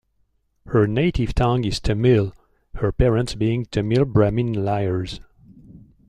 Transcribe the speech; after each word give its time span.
Her 0.65 0.87
native 0.87 1.35
tongue 1.35 1.63
is 1.63 1.79
Tamil, 1.79 2.33
her 2.77 2.91
parents 2.91 3.35
being 3.35 3.65
Tamil 3.65 4.05
Brahmin 4.05 4.55
Iyers. 4.55 5.19